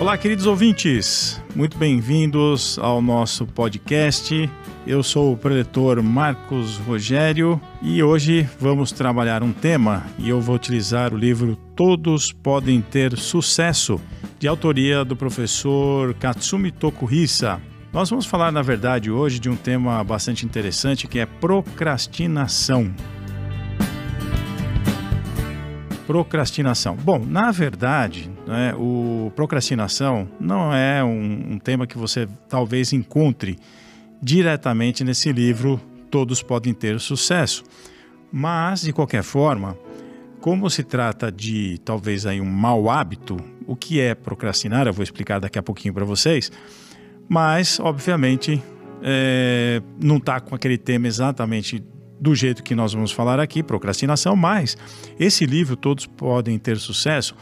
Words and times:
Olá, 0.00 0.16
queridos 0.16 0.46
ouvintes, 0.46 1.42
muito 1.56 1.76
bem-vindos 1.76 2.78
ao 2.78 3.02
nosso 3.02 3.44
podcast. 3.44 4.48
Eu 4.86 5.02
sou 5.02 5.32
o 5.32 5.36
preletor 5.36 6.00
Marcos 6.04 6.76
Rogério 6.78 7.60
e 7.82 8.00
hoje 8.00 8.48
vamos 8.60 8.92
trabalhar 8.92 9.42
um 9.42 9.52
tema 9.52 10.06
e 10.16 10.28
eu 10.28 10.40
vou 10.40 10.54
utilizar 10.54 11.12
o 11.12 11.16
livro 11.16 11.56
Todos 11.74 12.30
Podem 12.30 12.80
Ter 12.80 13.18
Sucesso, 13.18 14.00
de 14.38 14.46
autoria 14.46 15.04
do 15.04 15.16
professor 15.16 16.14
Katsumi 16.14 16.70
Tokuhisa. 16.70 17.60
Nós 17.92 18.08
vamos 18.08 18.24
falar, 18.24 18.52
na 18.52 18.62
verdade, 18.62 19.10
hoje 19.10 19.40
de 19.40 19.50
um 19.50 19.56
tema 19.56 20.04
bastante 20.04 20.46
interessante 20.46 21.08
que 21.08 21.18
é 21.18 21.26
procrastinação. 21.26 22.94
Procrastinação. 26.08 26.96
Bom, 26.96 27.18
na 27.18 27.50
verdade, 27.50 28.30
né, 28.46 28.74
o 28.78 29.30
procrastinação 29.36 30.26
não 30.40 30.72
é 30.72 31.04
um, 31.04 31.52
um 31.52 31.58
tema 31.58 31.86
que 31.86 31.98
você 31.98 32.26
talvez 32.48 32.94
encontre 32.94 33.58
diretamente 34.22 35.04
nesse 35.04 35.30
livro 35.30 35.78
Todos 36.10 36.42
Podem 36.42 36.72
Ter 36.72 36.98
Sucesso. 36.98 37.62
Mas, 38.32 38.80
de 38.80 38.92
qualquer 38.94 39.22
forma, 39.22 39.76
como 40.40 40.70
se 40.70 40.82
trata 40.82 41.30
de 41.30 41.78
talvez 41.84 42.24
aí 42.24 42.40
um 42.40 42.50
mau 42.50 42.88
hábito, 42.88 43.36
o 43.66 43.76
que 43.76 44.00
é 44.00 44.14
procrastinar, 44.14 44.86
eu 44.86 44.94
vou 44.94 45.02
explicar 45.02 45.38
daqui 45.38 45.58
a 45.58 45.62
pouquinho 45.62 45.92
para 45.92 46.06
vocês, 46.06 46.50
mas, 47.28 47.78
obviamente, 47.78 48.62
é, 49.02 49.82
não 50.02 50.16
está 50.16 50.40
com 50.40 50.54
aquele 50.54 50.78
tema 50.78 51.06
exatamente 51.06 51.84
do 52.20 52.34
jeito 52.34 52.62
que 52.62 52.74
nós 52.74 52.92
vamos 52.92 53.12
falar 53.12 53.40
aqui, 53.40 53.62
procrastinação, 53.62 54.34
mas 54.34 54.76
esse 55.18 55.46
livro, 55.46 55.76
Todos 55.76 56.06
Podem 56.06 56.58
Ter 56.58 56.78
Sucesso, 56.78 57.34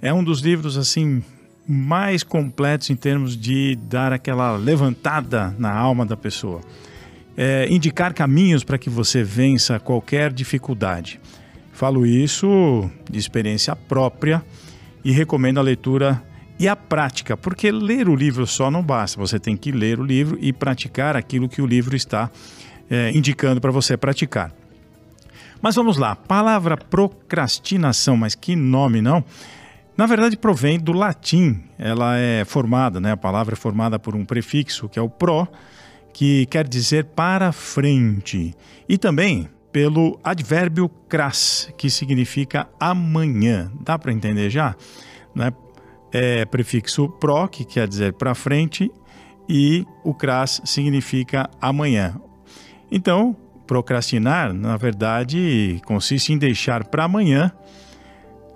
é 0.00 0.12
um 0.12 0.22
dos 0.22 0.40
livros 0.40 0.76
assim 0.76 1.22
mais 1.68 2.22
completos 2.22 2.90
em 2.90 2.96
termos 2.96 3.36
de 3.36 3.76
dar 3.76 4.12
aquela 4.12 4.56
levantada 4.56 5.54
na 5.58 5.72
alma 5.72 6.06
da 6.06 6.16
pessoa. 6.16 6.60
É, 7.36 7.66
indicar 7.68 8.14
caminhos 8.14 8.64
para 8.64 8.78
que 8.78 8.88
você 8.88 9.22
vença 9.22 9.78
qualquer 9.78 10.32
dificuldade. 10.32 11.20
Falo 11.72 12.06
isso 12.06 12.90
de 13.10 13.18
experiência 13.18 13.76
própria 13.76 14.42
e 15.04 15.12
recomendo 15.12 15.58
a 15.58 15.62
leitura 15.62 16.22
e 16.58 16.66
a 16.66 16.74
prática, 16.74 17.36
porque 17.36 17.70
ler 17.70 18.08
o 18.08 18.16
livro 18.16 18.46
só 18.46 18.70
não 18.70 18.82
basta, 18.82 19.20
você 19.20 19.38
tem 19.38 19.56
que 19.56 19.70
ler 19.70 20.00
o 20.00 20.04
livro 20.04 20.38
e 20.40 20.54
praticar 20.54 21.14
aquilo 21.14 21.50
que 21.50 21.60
o 21.60 21.66
livro 21.66 21.94
está 21.94 22.30
é, 22.90 23.10
indicando 23.12 23.60
para 23.60 23.70
você 23.70 23.96
praticar. 23.96 24.52
Mas 25.60 25.74
vamos 25.74 25.96
lá, 25.96 26.14
palavra 26.14 26.76
procrastinação, 26.76 28.16
mas 28.16 28.34
que 28.34 28.54
nome 28.54 29.00
não? 29.00 29.24
Na 29.96 30.04
verdade 30.06 30.36
provém 30.36 30.78
do 30.78 30.92
latim, 30.92 31.62
ela 31.78 32.18
é 32.18 32.44
formada, 32.44 33.00
né, 33.00 33.12
a 33.12 33.16
palavra 33.16 33.54
é 33.54 33.56
formada 33.56 33.98
por 33.98 34.14
um 34.14 34.24
prefixo 34.24 34.88
que 34.88 34.98
é 34.98 35.02
o 35.02 35.08
pro, 35.08 35.48
que 36.12 36.46
quer 36.46 36.68
dizer 36.68 37.04
para 37.04 37.50
frente, 37.52 38.54
e 38.88 38.98
também 38.98 39.48
pelo 39.76 40.18
advérbio 40.24 40.88
cras, 41.06 41.70
que 41.76 41.90
significa 41.90 42.66
amanhã. 42.80 43.70
Dá 43.78 43.98
para 43.98 44.10
entender 44.10 44.48
já? 44.48 44.74
Né? 45.34 45.52
É 46.10 46.46
prefixo 46.46 47.10
pro, 47.10 47.46
que 47.46 47.62
quer 47.62 47.86
dizer 47.86 48.14
para 48.14 48.34
frente, 48.34 48.90
e 49.46 49.84
o 50.02 50.14
cras 50.14 50.62
significa 50.64 51.50
amanhã. 51.60 52.18
Então, 52.90 53.36
procrastinar, 53.66 54.52
na 54.52 54.76
verdade, 54.76 55.80
consiste 55.84 56.32
em 56.32 56.38
deixar 56.38 56.84
para 56.84 57.04
amanhã 57.04 57.52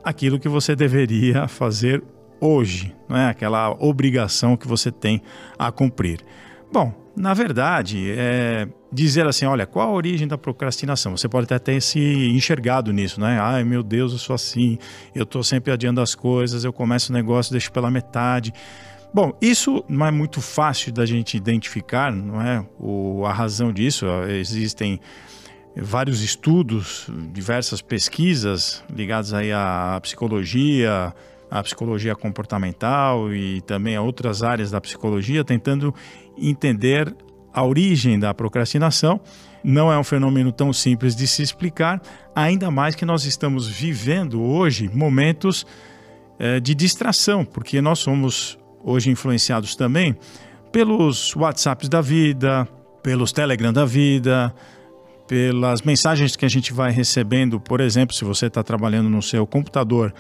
aquilo 0.05 0.39
que 0.39 0.49
você 0.49 0.75
deveria 0.77 1.47
fazer 1.49 2.03
hoje, 2.41 2.95
não 3.09 3.17
é 3.17 3.29
aquela 3.29 3.71
obrigação 3.79 4.57
que 4.57 4.67
você 4.67 4.91
tem 4.91 5.21
a 5.59 5.71
cumprir. 5.71 6.21
Bom, 6.73 6.95
na 7.15 7.35
verdade, 7.35 8.11
é 8.13 8.67
dizer 8.93 9.27
assim, 9.27 9.45
olha, 9.45 9.67
qual 9.67 9.89
a 9.89 9.93
origem 9.93 10.27
da 10.27 10.39
procrastinação? 10.39 11.17
Você 11.17 11.29
pode 11.29 11.45
até 11.45 11.59
ter 11.59 11.83
se 11.83 12.01
enxergado 12.31 12.93
nisso, 12.93 13.21
né? 13.21 13.39
Ai, 13.41 13.63
meu 13.65 13.83
Deus, 13.83 14.13
eu 14.13 14.19
sou 14.19 14.35
assim, 14.35 14.79
eu 15.15 15.25
estou 15.25 15.43
sempre 15.43 15.73
adiando 15.73 16.01
as 16.01 16.15
coisas, 16.15 16.65
eu 16.65 16.73
começo 16.73 17.13
o 17.13 17.15
negócio, 17.15 17.53
deixo 17.53 17.71
pela 17.73 17.91
metade. 17.91 18.53
Bom, 19.13 19.37
isso 19.41 19.85
não 19.89 20.07
é 20.07 20.11
muito 20.11 20.41
fácil 20.41 20.93
da 20.93 21.05
gente 21.05 21.37
identificar, 21.37 22.13
não 22.13 22.41
é? 22.41 22.65
O, 22.79 23.25
a 23.27 23.33
razão 23.33 23.73
disso, 23.73 24.07
existem 24.29 25.01
vários 25.77 26.23
estudos, 26.23 27.09
diversas 27.33 27.83
pesquisas 27.83 28.85
ligadas 28.95 29.35
aí 29.35 29.51
à 29.53 29.99
psicologia, 30.01 31.13
à 31.51 31.63
psicologia 31.63 32.15
comportamental 32.15 33.33
e 33.35 33.61
também 33.63 33.97
a 33.97 34.03
outras 34.03 34.45
áreas 34.45 34.71
da 34.71 34.81
psicologia, 34.81 35.45
tentando 35.45 35.93
entender 36.39 37.13
a 37.53 37.65
origem 37.65 38.17
da 38.17 38.33
procrastinação. 38.33 39.21
Não 39.63 39.93
é 39.93 39.99
um 39.99 40.05
fenômeno 40.05 40.53
tão 40.53 40.73
simples 40.73 41.17
de 41.17 41.27
se 41.27 41.43
explicar, 41.43 42.01
ainda 42.35 42.71
mais 42.71 42.95
que 42.95 43.05
nós 43.05 43.25
estamos 43.25 43.67
vivendo 43.69 44.41
hoje 44.41 44.89
momentos 44.89 45.67
é, 46.39 46.61
de 46.61 46.75
distração, 46.75 47.45
porque 47.45 47.83
nós 47.83 47.99
somos 47.99 48.60
hoje 48.85 49.11
influenciados 49.11 49.77
também 49.77 50.17
pelos 50.73 51.35
WhatsApps 51.35 51.89
da 51.89 52.01
vida, 52.01 52.67
pelos 53.03 53.33
Telegram 53.33 53.73
da 53.73 53.85
vida, 53.85 54.55
pelas 55.27 55.83
mensagens 55.83 56.37
que 56.37 56.45
a 56.45 56.49
gente 56.49 56.73
vai 56.73 56.91
recebendo, 56.91 57.61
por 57.61 57.81
exemplo, 57.81 58.15
se 58.15 58.25
você 58.25 58.47
está 58.47 58.63
trabalhando 58.63 59.09
no 59.09 59.23
seu 59.23 59.47
computador, 59.47 60.13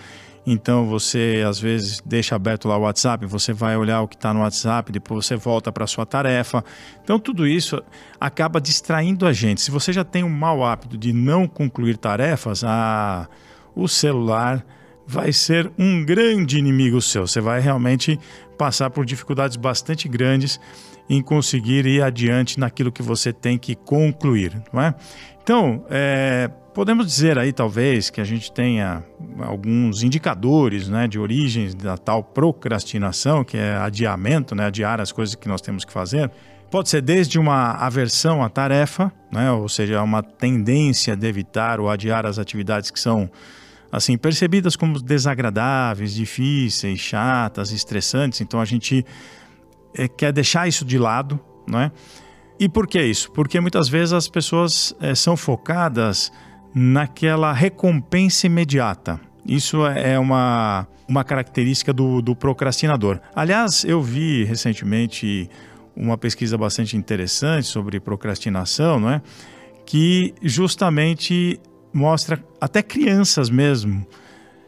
então 0.47 0.87
você 0.87 1.45
às 1.47 1.61
vezes 1.61 2.01
deixa 2.05 2.35
aberto 2.35 2.67
lá 2.67 2.77
o 2.77 2.83
WhatsApp, 2.83 3.27
você 3.27 3.53
vai 3.53 3.77
olhar 3.77 4.01
o 4.01 4.09
que 4.09 4.17
está 4.17 4.33
no 4.33 4.41
WhatsApp, 4.41 4.91
depois 4.91 5.27
você 5.27 5.37
volta 5.37 5.71
para 5.71 5.87
sua 5.87 6.07
tarefa. 6.07 6.65
Então 7.03 7.19
tudo 7.19 7.47
isso 7.47 7.83
acaba 8.19 8.61
distraindo 8.61 9.27
a 9.27 9.33
gente. 9.33 9.61
Se 9.61 9.71
você 9.71 9.93
já 9.93 10.05
tem 10.05 10.25
um 10.25 10.31
mau 10.31 10.65
hábito 10.65 10.97
de 10.97 11.13
não 11.13 11.47
concluir 11.47 11.97
tarefas, 11.97 12.65
ah, 12.65 13.29
o 13.75 13.87
celular 13.87 14.65
vai 15.11 15.33
ser 15.33 15.69
um 15.77 16.05
grande 16.05 16.57
inimigo 16.57 17.03
seu. 17.03 17.27
Você 17.27 17.41
vai 17.41 17.61
realmente 17.61 18.17
passar 18.57 18.91
por 18.91 19.05
dificuldades 19.05 19.57
bastante 19.57 20.09
grandes 20.09 20.61
em 21.09 21.21
conseguir 21.21 21.85
ir 21.85 22.01
adiante 22.01 22.61
naquilo 22.61 22.93
que 22.93 23.03
você 23.03 23.33
tem 23.33 23.59
que 23.59 23.75
concluir, 23.75 24.63
não 24.73 24.81
é? 24.81 24.95
Então, 25.43 25.85
é, 25.91 26.49
podemos 26.73 27.09
dizer 27.09 27.41
aí 27.41 27.53
talvez 27.53 28.09
que 28.09 28.21
a 28.21 28.25
gente 28.25 28.53
tenha 28.53 29.03
alguns 29.41 30.05
indicadores, 30.05 30.89
né, 30.89 31.09
de 31.09 31.19
origens 31.19 31.75
da 31.75 31.99
tal 31.99 32.23
procrastinação, 32.23 33.43
que 33.43 33.57
é 33.57 33.75
adiamento, 33.79 34.55
né, 34.55 34.67
adiar 34.67 35.01
as 35.01 35.11
coisas 35.11 35.35
que 35.35 35.49
nós 35.49 35.61
temos 35.61 35.85
que 35.85 35.93
fazer. 35.93 36.31
Pode 36.71 36.89
ser 36.89 37.03
desde 37.03 37.37
uma 37.37 37.73
aversão 37.73 38.45
à 38.45 38.49
tarefa, 38.49 39.13
né, 39.33 39.51
ou 39.51 39.69
seja, 39.69 40.01
uma 40.05 40.23
tendência 40.23 41.17
de 41.17 41.27
evitar 41.27 41.81
ou 41.81 41.91
adiar 41.91 42.25
as 42.25 42.39
atividades 42.39 42.93
que 42.93 43.01
são 43.01 43.29
assim 43.91 44.17
percebidas 44.17 44.77
como 44.77 45.01
desagradáveis, 45.01 46.15
difíceis, 46.15 47.01
chatas, 47.01 47.73
estressantes. 47.73 48.41
Então 48.41 48.61
a 48.61 48.65
gente 48.65 49.05
é, 49.95 50.09
quer 50.09 50.33
deixar 50.33 50.69
isso 50.69 50.85
de 50.85 50.99
lado, 50.99 51.41
não 51.67 51.81
é? 51.81 51.93
E 52.59 52.69
por 52.69 52.87
que 52.87 53.03
isso? 53.03 53.33
Porque 53.33 53.59
muitas 53.59 53.89
vezes 53.89 54.13
as 54.13 54.29
pessoas 54.29 54.95
é, 55.01 55.15
são 55.15 55.37
focadas 55.37 56.31
naquela 56.75 57.53
recompensa 57.53 58.47
imediata. 58.47 59.19
Isso 59.47 59.87
é 59.87 60.19
uma, 60.19 60.87
uma 61.09 61.25
característica 61.25 61.93
do, 61.93 62.21
do 62.21 62.37
procrastinador. 62.37 63.19
Aliás, 63.35 63.85
eu 63.85 64.03
vi 64.03 64.45
recentemente 64.45 65.49
uma 65.97 66.17
pesquisa 66.17 66.57
bastante 66.57 66.97
interessante 66.97 67.67
sobre 67.67 67.99
procrastinação, 67.99 69.01
não 69.01 69.11
é? 69.11 69.23
Que 69.87 70.35
justamente 70.43 71.59
mostra 71.93 72.43
até 72.61 72.83
crianças 72.83 73.51
mesmo. 73.51 74.07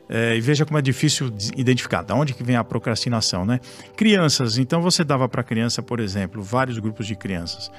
É, 0.08 0.36
e 0.36 0.40
veja 0.40 0.66
como 0.66 0.78
é 0.78 0.82
difícil 0.82 1.32
identificar 1.56 2.02
de 2.02 2.12
onde 2.12 2.34
que 2.34 2.42
vem 2.42 2.56
a 2.56 2.62
procrastinação, 2.62 3.46
né? 3.46 3.60
Crianças, 3.96 4.58
então 4.58 4.82
você 4.82 5.02
dava 5.02 5.26
para 5.28 5.42
criança, 5.42 5.82
por 5.82 6.00
exemplo, 6.00 6.42
vários 6.42 6.78
grupos 6.78 7.06
de 7.06 7.14
crianças, 7.14 7.70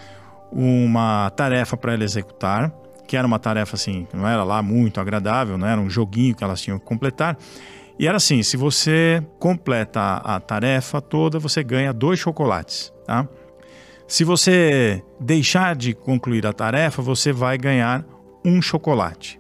uma 0.52 1.30
tarefa 1.32 1.78
para 1.78 1.94
ela 1.94 2.04
executar, 2.04 2.74
que 3.08 3.16
era 3.16 3.28
uma 3.28 3.38
tarefa 3.38 3.76
assim, 3.76 4.08
não 4.14 4.28
era 4.28 4.44
lá 4.44 4.64
muito 4.64 5.00
agradável, 5.00 5.58
não 5.58 5.68
era 5.68 5.80
um 5.80 5.90
joguinho 5.90 6.34
que 6.34 6.44
elas 6.44 6.60
tinham 6.60 6.80
que 6.80 6.86
completar. 6.86 7.38
E 8.00 8.08
era 8.08 8.18
assim, 8.18 8.42
se 8.42 8.58
você 8.58 9.24
completa 9.38 10.00
a, 10.00 10.36
a 10.36 10.40
tarefa 10.40 11.00
toda, 11.00 11.38
você 11.38 11.64
ganha 11.64 11.94
dois 11.94 12.18
chocolates, 12.18 12.92
tá? 13.06 13.28
Se 14.08 14.24
você 14.24 15.04
deixar 15.20 15.76
de 15.76 15.94
concluir 15.94 16.46
a 16.48 16.54
tarefa, 16.54 17.02
você 17.02 17.32
vai 17.32 17.58
ganhar 17.58 18.06
um 18.46 18.62
chocolate. 18.62 19.40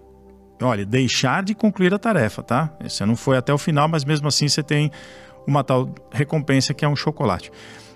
Olha, 0.61 0.85
deixar 0.85 1.43
de 1.43 1.53
concluir 1.53 1.93
a 1.93 1.99
tarefa, 1.99 2.41
tá? 2.41 2.73
Você 2.81 3.05
não 3.05 3.15
foi 3.15 3.37
até 3.37 3.53
o 3.53 3.57
final, 3.57 3.87
mas 3.87 4.05
mesmo 4.05 4.27
assim 4.27 4.47
você 4.47 4.63
tem 4.63 4.91
uma 5.45 5.63
tal 5.63 5.93
recompensa 6.11 6.73
que 6.73 6.85
é 6.85 6.87
um 6.87 6.95
chocolate. 6.95 7.51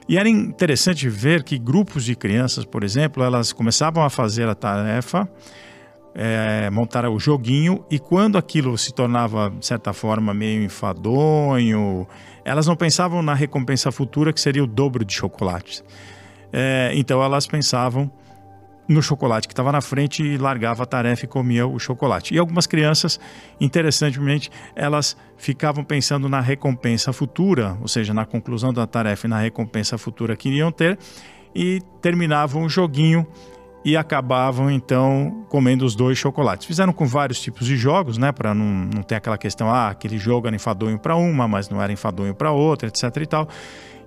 E 0.07 0.18
era 0.18 0.27
interessante 0.27 1.07
ver 1.09 1.44
que 1.44 1.57
grupos 1.57 2.04
de 2.04 2.15
crianças, 2.15 2.65
por 2.65 2.83
exemplo, 2.83 3.24
elas 3.24 3.51
começavam 3.51 4.04
a 4.04 4.09
fazer 4.09 4.48
a 4.48 4.56
tarefa, 4.56 5.30
é, 6.15 6.69
montar 6.69 7.07
o 7.09 7.19
joguinho 7.19 7.86
e 7.92 8.00
quando 8.00 8.38
aquilo 8.38 8.77
se 8.77 8.94
tornava, 8.94 9.50
de 9.50 9.65
certa 9.65 9.94
forma, 9.94 10.33
meio 10.33 10.63
enfadonho, 10.63 12.07
elas 12.44 12.65
não 12.65 12.75
pensavam 12.75 13.21
na 13.21 13.33
recompensa 13.33 13.92
futura, 13.92 14.31
que 14.31 14.39
seria 14.39 14.63
o 14.63 14.68
dobro 14.68 15.04
de 15.04 15.13
chocolates. 15.13 15.83
É, 16.51 16.92
então 16.95 17.21
elas 17.21 17.45
pensavam 17.45 18.09
no 18.88 19.01
chocolate 19.01 19.48
que 19.48 19.54
estava 19.54 19.72
na 19.72 19.81
frente 19.81 20.24
e 20.24 20.38
largava 20.38 20.84
a 20.84 20.86
tarefa 20.86 21.25
e 21.25 21.28
comia 21.28 21.68
o 21.68 21.78
chocolate. 21.78 22.34
E 22.34 22.38
algumas 22.38 22.66
crianças, 22.66 23.19
interessantemente, 23.60 24.50
elas 24.75 25.18
ficavam 25.36 25.84
pensando 25.84 26.30
na 26.30 26.39
recompensa 26.39 27.12
futura, 27.12 27.78
ou 27.81 27.88
seja, 27.88 28.13
na 28.13 28.25
conclusão 28.25 28.74
da 28.74 28.88
tarefa 28.88 29.28
e 29.28 29.30
na 29.30 29.39
recompensa 29.39 29.98
futura 29.98 30.36
que 30.36 30.50
iriam 30.50 30.72
ter, 30.72 30.98
e 31.54 31.81
terminavam 32.01 32.63
o 32.63 32.69
joguinho 32.69 33.28
e 33.84 33.95
acabavam 33.95 34.69
então 34.69 35.45
comendo 35.50 35.86
os 35.86 35.95
dois 35.95 36.18
chocolates. 36.18 36.68
Fizeram 36.68 36.92
com 36.92 37.06
vários 37.06 37.40
tipos 37.40 37.66
de 37.66 37.78
jogos, 37.78 38.18
né, 38.18 38.31
para 38.31 38.54
não, 38.54 38.66
não 38.66 39.01
ter 39.01 39.16
aquela 39.16 39.38
questão, 39.38 39.69
ah, 39.69 39.90
aquele 39.90 40.18
jogo 40.18 40.48
era 40.48 40.56
enfadonho 40.56 41.00
para 41.00 41.16
uma, 41.16 41.48
mas 41.48 41.69
não 41.69 41.81
era 41.81 41.92
enfadonho 41.92 42.33
para 42.36 42.51
outra, 42.51 42.90
etc 42.90 43.04
e 43.18 43.25
tal. 43.25 43.48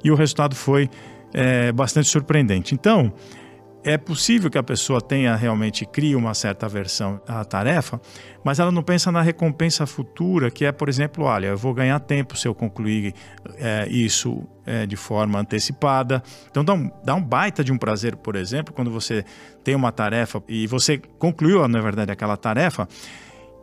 E 0.02 0.10
o 0.10 0.14
resultado 0.14 0.54
foi 0.54 0.88
é, 1.32 1.72
bastante 1.72 2.08
surpreendente. 2.08 2.74
Então, 2.74 3.12
é 3.82 3.96
possível 3.96 4.50
que 4.50 4.58
a 4.58 4.62
pessoa 4.62 5.00
tenha 5.00 5.34
realmente 5.34 5.86
crie 5.86 6.14
uma 6.14 6.34
certa 6.34 6.66
aversão 6.66 7.20
à 7.26 7.44
tarefa, 7.44 8.00
mas 8.44 8.58
ela 8.58 8.70
não 8.70 8.82
pensa 8.82 9.10
na 9.10 9.22
recompensa 9.22 9.86
futura, 9.86 10.50
que 10.50 10.64
é, 10.64 10.72
por 10.72 10.88
exemplo, 10.88 11.24
olha, 11.24 11.48
eu 11.48 11.56
vou 11.56 11.72
ganhar 11.72 11.98
tempo 12.00 12.36
se 12.36 12.46
eu 12.46 12.54
concluir 12.54 13.14
é, 13.56 13.88
isso 13.88 14.46
é, 14.66 14.86
de 14.86 14.96
forma 14.96 15.38
antecipada. 15.38 16.22
Então 16.50 16.64
dá 16.64 16.74
um, 16.74 16.90
dá 17.04 17.14
um 17.14 17.22
baita 17.22 17.64
de 17.64 17.72
um 17.72 17.78
prazer, 17.78 18.16
por 18.16 18.36
exemplo, 18.36 18.74
quando 18.74 18.90
você 18.90 19.24
tem 19.64 19.74
uma 19.74 19.92
tarefa 19.92 20.42
e 20.48 20.66
você 20.66 20.98
concluiu, 21.18 21.66
na 21.66 21.80
verdade, 21.80 22.12
aquela 22.12 22.36
tarefa 22.36 22.86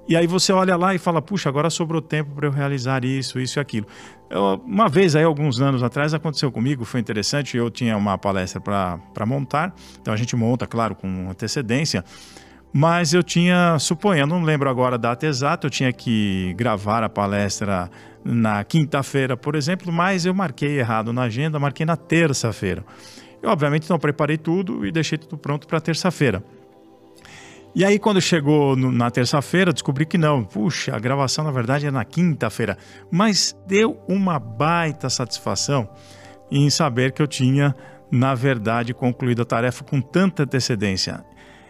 e 0.07 0.15
aí 0.15 0.25
você 0.25 0.53
olha 0.53 0.75
lá 0.75 0.95
e 0.95 0.97
fala, 0.97 1.21
puxa, 1.21 1.49
agora 1.49 1.69
sobrou 1.69 2.01
tempo 2.01 2.31
para 2.31 2.47
eu 2.47 2.51
realizar 2.51 3.03
isso, 3.03 3.39
isso 3.39 3.59
e 3.59 3.61
aquilo. 3.61 3.85
Eu, 4.29 4.61
uma 4.65 4.87
vez 4.87 5.15
aí, 5.15 5.23
alguns 5.23 5.61
anos 5.61 5.83
atrás, 5.83 6.13
aconteceu 6.13 6.51
comigo, 6.51 6.85
foi 6.85 6.99
interessante, 6.99 7.57
eu 7.57 7.69
tinha 7.69 7.97
uma 7.97 8.17
palestra 8.17 8.61
para 8.61 9.25
montar, 9.25 9.73
então 10.01 10.13
a 10.13 10.17
gente 10.17 10.35
monta, 10.35 10.65
claro, 10.65 10.95
com 10.95 11.29
antecedência, 11.29 12.03
mas 12.71 13.13
eu 13.13 13.23
tinha, 13.23 13.77
suponho, 13.79 14.27
não 14.27 14.43
lembro 14.43 14.69
agora 14.69 14.95
a 14.95 14.97
data 14.97 15.25
exata, 15.25 15.67
eu 15.67 15.71
tinha 15.71 15.91
que 15.91 16.53
gravar 16.57 17.03
a 17.03 17.09
palestra 17.09 17.89
na 18.23 18.63
quinta-feira, 18.63 19.37
por 19.37 19.55
exemplo, 19.55 19.91
mas 19.91 20.25
eu 20.25 20.33
marquei 20.33 20.79
errado 20.79 21.11
na 21.13 21.23
agenda, 21.23 21.59
marquei 21.59 21.85
na 21.85 21.95
terça-feira. 21.95 22.85
Eu, 23.41 23.49
obviamente, 23.49 23.89
não 23.89 23.97
preparei 23.97 24.37
tudo 24.37 24.85
e 24.85 24.91
deixei 24.91 25.17
tudo 25.17 25.37
pronto 25.37 25.67
para 25.67 25.79
terça-feira. 25.79 26.43
E 27.75 27.85
aí, 27.85 27.99
quando 27.99 28.19
chegou 28.19 28.75
no, 28.75 28.91
na 28.91 29.11
terça-feira, 29.11 29.71
descobri 29.71 30.05
que 30.05 30.17
não. 30.17 30.43
Puxa, 30.43 30.95
a 30.95 30.99
gravação 30.99 31.43
na 31.43 31.51
verdade 31.51 31.85
é 31.85 31.91
na 31.91 32.03
quinta-feira. 32.03 32.77
Mas 33.11 33.55
deu 33.67 34.01
uma 34.07 34.39
baita 34.39 35.09
satisfação 35.09 35.87
em 36.49 36.69
saber 36.69 37.11
que 37.11 37.21
eu 37.21 37.27
tinha, 37.27 37.75
na 38.11 38.33
verdade, 38.33 38.93
concluído 38.93 39.41
a 39.41 39.45
tarefa 39.45 39.83
com 39.83 40.01
tanta 40.01 40.43
antecedência. 40.43 41.23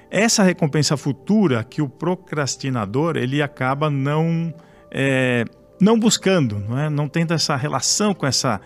Essa 0.10 0.44
recompensa 0.44 0.96
futura 0.96 1.64
que 1.64 1.82
o 1.82 1.90
procrastinador 1.90 3.18
ele 3.18 3.42
acaba 3.42 3.90
não, 3.90 4.54
é, 4.90 5.44
não 5.82 6.00
buscando, 6.00 6.60
não, 6.60 6.80
é? 6.80 6.90
não 6.90 7.10
tendo 7.10 7.34
essa 7.34 7.56
relação 7.56 8.14
com 8.14 8.26
essa 8.26 8.62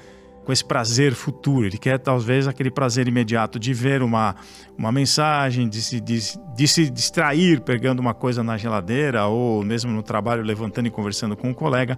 com 0.45 0.51
esse 0.51 0.63
prazer 0.63 1.13
futuro. 1.13 1.65
Ele 1.65 1.77
quer 1.77 1.99
talvez 1.99 2.47
aquele 2.47 2.71
prazer 2.71 3.07
imediato 3.07 3.59
de 3.59 3.73
ver 3.73 4.01
uma, 4.01 4.35
uma 4.77 4.91
mensagem, 4.91 5.69
de 5.69 5.81
se, 5.81 5.99
de, 5.99 6.19
de 6.55 6.67
se 6.67 6.89
distrair 6.89 7.61
pegando 7.61 7.99
uma 7.99 8.13
coisa 8.13 8.43
na 8.43 8.57
geladeira 8.57 9.25
ou 9.25 9.63
mesmo 9.63 9.91
no 9.91 10.03
trabalho 10.03 10.43
levantando 10.43 10.87
e 10.87 10.91
conversando 10.91 11.35
com 11.35 11.49
um 11.49 11.53
colega. 11.53 11.97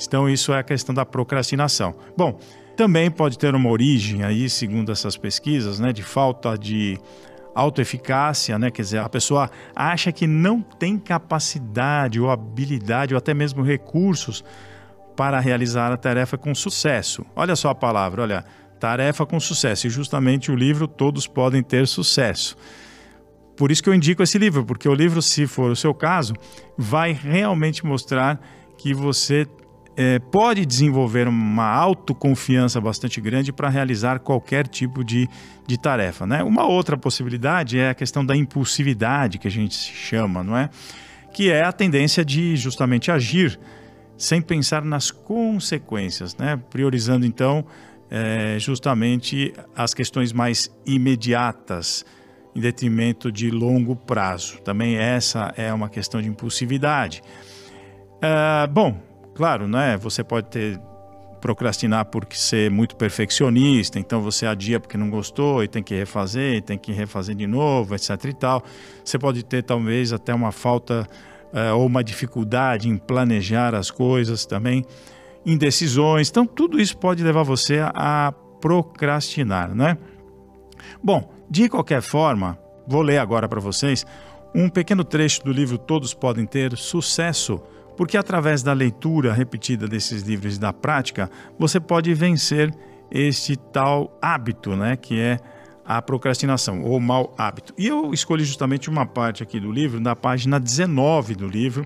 Então 0.00 0.28
isso 0.28 0.52
é 0.52 0.58
a 0.58 0.62
questão 0.62 0.94
da 0.94 1.04
procrastinação. 1.04 1.94
Bom, 2.16 2.38
também 2.76 3.10
pode 3.10 3.38
ter 3.38 3.54
uma 3.54 3.68
origem 3.68 4.22
aí, 4.22 4.48
segundo 4.48 4.90
essas 4.90 5.16
pesquisas, 5.16 5.78
né, 5.78 5.92
de 5.92 6.02
falta 6.02 6.56
de 6.56 6.98
autoeficácia, 7.54 8.58
né? 8.58 8.70
Quer 8.70 8.82
dizer, 8.82 8.98
a 8.98 9.08
pessoa 9.08 9.50
acha 9.74 10.12
que 10.12 10.26
não 10.26 10.62
tem 10.62 10.98
capacidade 10.98 12.20
ou 12.20 12.30
habilidade 12.30 13.12
ou 13.12 13.18
até 13.18 13.34
mesmo 13.34 13.62
recursos 13.62 14.44
para 15.16 15.38
realizar 15.40 15.92
a 15.92 15.96
tarefa 15.96 16.38
com 16.38 16.54
sucesso. 16.54 17.24
Olha 17.36 17.56
só 17.56 17.70
a 17.70 17.74
palavra, 17.74 18.22
olha, 18.22 18.44
tarefa 18.78 19.26
com 19.26 19.38
sucesso. 19.38 19.86
E 19.86 19.90
justamente 19.90 20.50
o 20.50 20.56
livro 20.56 20.88
Todos 20.88 21.26
Podem 21.26 21.62
Ter 21.62 21.86
Sucesso. 21.86 22.56
Por 23.56 23.70
isso 23.70 23.82
que 23.82 23.90
eu 23.90 23.94
indico 23.94 24.22
esse 24.22 24.38
livro, 24.38 24.64
porque 24.64 24.88
o 24.88 24.94
livro, 24.94 25.20
se 25.20 25.46
for 25.46 25.70
o 25.70 25.76
seu 25.76 25.92
caso, 25.92 26.32
vai 26.78 27.12
realmente 27.12 27.84
mostrar 27.84 28.40
que 28.78 28.94
você 28.94 29.46
é, 29.96 30.18
pode 30.18 30.64
desenvolver 30.64 31.28
uma 31.28 31.66
autoconfiança 31.66 32.80
bastante 32.80 33.20
grande 33.20 33.52
para 33.52 33.68
realizar 33.68 34.20
qualquer 34.20 34.66
tipo 34.66 35.04
de, 35.04 35.28
de 35.66 35.78
tarefa. 35.78 36.26
Né? 36.26 36.42
Uma 36.42 36.66
outra 36.66 36.96
possibilidade 36.96 37.78
é 37.78 37.90
a 37.90 37.94
questão 37.94 38.24
da 38.24 38.34
impulsividade, 38.34 39.38
que 39.38 39.46
a 39.46 39.50
gente 39.50 39.74
chama, 39.74 40.42
não 40.42 40.56
é? 40.56 40.70
Que 41.34 41.50
é 41.50 41.62
a 41.62 41.70
tendência 41.70 42.24
de 42.24 42.56
justamente 42.56 43.10
agir 43.10 43.60
sem 44.20 44.42
pensar 44.42 44.84
nas 44.84 45.10
consequências, 45.10 46.36
né? 46.36 46.60
priorizando 46.68 47.24
então 47.24 47.64
é, 48.10 48.58
justamente 48.58 49.54
as 49.74 49.94
questões 49.94 50.30
mais 50.30 50.70
imediatas 50.84 52.04
em 52.54 52.60
detrimento 52.60 53.32
de 53.32 53.50
longo 53.50 53.96
prazo. 53.96 54.58
Também 54.60 54.98
essa 54.98 55.54
é 55.56 55.72
uma 55.72 55.88
questão 55.88 56.20
de 56.20 56.28
impulsividade. 56.28 57.22
É, 58.20 58.66
bom, 58.66 59.00
claro, 59.34 59.66
né? 59.66 59.96
Você 59.96 60.22
pode 60.22 60.48
ter 60.48 60.78
procrastinar 61.40 62.04
por 62.04 62.26
ser 62.32 62.70
muito 62.70 62.96
perfeccionista, 62.96 63.98
então 63.98 64.20
você 64.20 64.44
adia 64.44 64.78
porque 64.78 64.98
não 64.98 65.08
gostou 65.08 65.64
e 65.64 65.68
tem 65.68 65.82
que 65.82 65.94
refazer, 65.94 66.56
e 66.56 66.60
tem 66.60 66.76
que 66.76 66.92
refazer 66.92 67.34
de 67.34 67.46
novo, 67.46 67.94
etc 67.94 68.22
e 68.26 68.34
tal. 68.34 68.62
Você 69.02 69.18
pode 69.18 69.42
ter 69.42 69.62
talvez 69.62 70.12
até 70.12 70.34
uma 70.34 70.52
falta 70.52 71.08
uh, 71.52 71.76
ou 71.76 71.86
uma 71.86 72.02
dificuldade 72.02 72.88
em 72.88 72.96
planejar 72.96 73.74
as 73.74 73.90
coisas 73.90 74.46
também, 74.46 74.84
indecisões. 75.44 76.28
Então, 76.28 76.46
tudo 76.46 76.80
isso 76.80 76.96
pode 76.96 77.22
levar 77.22 77.42
você 77.42 77.80
a 77.82 78.32
procrastinar, 78.60 79.74
né? 79.74 79.96
Bom, 81.02 81.32
de 81.48 81.68
qualquer 81.68 82.02
forma, 82.02 82.58
vou 82.86 83.02
ler 83.02 83.18
agora 83.18 83.48
para 83.48 83.60
vocês 83.60 84.04
um 84.54 84.68
pequeno 84.68 85.04
trecho 85.04 85.44
do 85.44 85.52
livro 85.52 85.78
Todos 85.78 86.12
Podem 86.12 86.44
Ter 86.44 86.76
Sucesso, 86.76 87.60
porque 87.96 88.16
através 88.16 88.62
da 88.62 88.72
leitura 88.72 89.32
repetida 89.32 89.86
desses 89.86 90.22
livros 90.22 90.56
e 90.56 90.60
da 90.60 90.72
prática, 90.72 91.30
você 91.58 91.78
pode 91.78 92.12
vencer 92.14 92.74
este 93.10 93.56
tal 93.56 94.16
hábito, 94.22 94.76
né, 94.76 94.96
que 94.96 95.18
é 95.20 95.38
a 95.90 96.00
procrastinação 96.00 96.82
ou 96.84 97.00
mau 97.00 97.34
hábito. 97.36 97.74
E 97.76 97.88
eu 97.88 98.14
escolhi 98.14 98.44
justamente 98.44 98.88
uma 98.88 99.04
parte 99.04 99.42
aqui 99.42 99.58
do 99.58 99.72
livro, 99.72 99.98
na 99.98 100.14
página 100.14 100.60
19 100.60 101.34
do 101.34 101.48
livro, 101.48 101.84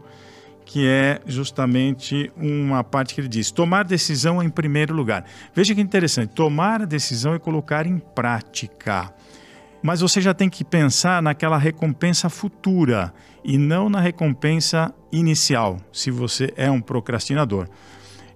que 0.63 0.87
é 0.87 1.23
justamente 1.25 2.31
uma 2.37 2.85
parte 2.85 3.15
que 3.15 3.23
ele 3.23 3.29
diz: 3.29 3.51
tomar 3.51 3.83
decisão 3.83 4.43
em 4.43 4.51
primeiro 4.51 4.93
lugar. 4.95 5.25
Veja 5.55 5.75
que 5.75 5.81
interessante, 5.81 6.35
tomar 6.35 6.83
a 6.83 6.85
decisão 6.85 7.35
e 7.35 7.39
colocar 7.39 7.87
em 7.87 7.99
prática. 7.99 9.11
Mas 9.83 10.03
você 10.03 10.21
já 10.21 10.35
tem 10.35 10.51
que 10.51 10.65
pensar 10.65 11.23
naquela 11.23 11.57
recompensa 11.57 12.29
futura 12.29 13.11
e 13.43 13.57
não 13.57 13.89
na 13.89 14.01
recompensa 14.01 14.95
inicial, 15.11 15.79
se 15.91 16.11
você 16.11 16.53
é 16.59 16.71
um 16.71 16.81
procrastinador. 16.81 17.69